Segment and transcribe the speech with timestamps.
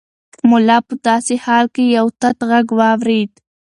[0.49, 3.31] ملا په داسې حال کې یو تت غږ واورېد.